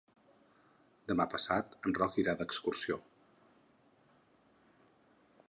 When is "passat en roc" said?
1.33-2.17